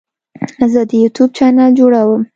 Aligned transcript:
زه 0.71 0.81
د 0.89 0.91
یوټیوب 1.03 1.29
چینل 1.37 1.69
جوړوم. 1.79 2.21